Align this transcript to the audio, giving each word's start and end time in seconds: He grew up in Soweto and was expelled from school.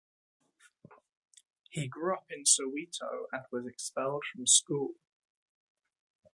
He 1.69 1.87
grew 1.87 2.15
up 2.15 2.25
in 2.31 2.45
Soweto 2.45 3.25
and 3.31 3.43
was 3.51 3.67
expelled 3.67 4.23
from 4.33 4.47
school. 4.47 4.95